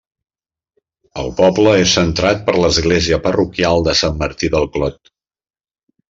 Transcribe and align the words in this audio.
El 1.23 1.27
poble 1.41 1.73
és 1.81 1.91
centrat 1.97 2.41
per 2.47 2.55
l'església 2.63 3.19
parroquial 3.25 3.85
de 3.89 3.93
Sant 4.03 4.17
Martí 4.23 4.51
del 4.55 4.65
Clot. 4.79 4.99